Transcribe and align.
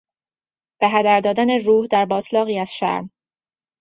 به 0.79 0.89
هدر 0.89 1.19
دادن 1.19 1.59
روح 1.59 1.87
در 1.91 2.05
باتلاقی 2.05 2.59
از 2.59 2.73
شرم 2.75 3.09